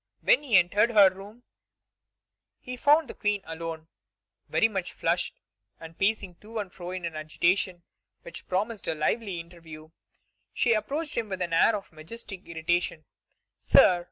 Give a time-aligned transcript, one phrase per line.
[0.21, 1.43] When he entered her room,
[2.59, 3.87] he found the Queen alone,
[4.49, 5.39] very much flushed,
[5.79, 7.83] and pacing to and fro in an agitation
[8.23, 9.91] which promised a lively interview.
[10.55, 13.05] She approached him with an air of majestic irritation:
[13.59, 13.99] "Sir!"